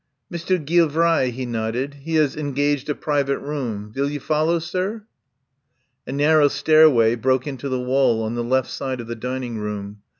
"Mr. 0.33 0.57
Geelvrai," 0.57 1.29
he 1.29 1.45
nodded. 1.45 1.93
"He 1.93 2.15
has 2.15 2.35
en 2.35 2.53
gaged 2.53 2.89
a 2.89 2.95
private 2.95 3.37
room. 3.37 3.91
Vill 3.93 4.09
you 4.09 4.19
follow, 4.19 4.57
sir?" 4.57 5.03
A 6.07 6.11
narrow 6.11 6.47
stairway 6.47 7.13
broke 7.13 7.45
into 7.45 7.69
the 7.69 7.79
wall 7.79 8.23
on 8.23 8.33
the 8.33 8.43
left 8.43 8.71
side 8.71 8.99
of 8.99 9.05
the 9.05 9.13
dining 9.15 9.59
room. 9.59 10.01